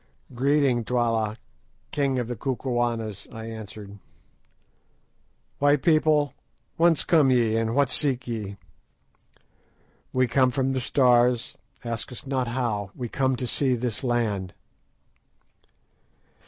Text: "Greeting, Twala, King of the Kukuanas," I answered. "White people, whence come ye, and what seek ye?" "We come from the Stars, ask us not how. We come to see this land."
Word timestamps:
"Greeting, 0.33 0.83
Twala, 0.83 1.37
King 1.91 2.17
of 2.17 2.27
the 2.27 2.35
Kukuanas," 2.35 3.27
I 3.31 3.45
answered. 3.45 3.99
"White 5.59 5.83
people, 5.83 6.33
whence 6.75 7.03
come 7.03 7.29
ye, 7.29 7.55
and 7.55 7.75
what 7.75 7.91
seek 7.91 8.27
ye?" 8.27 8.57
"We 10.11 10.25
come 10.27 10.49
from 10.49 10.73
the 10.73 10.79
Stars, 10.81 11.55
ask 11.83 12.11
us 12.11 12.25
not 12.25 12.47
how. 12.47 12.89
We 12.95 13.09
come 13.09 13.35
to 13.35 13.45
see 13.45 13.75
this 13.75 14.03
land." 14.03 14.55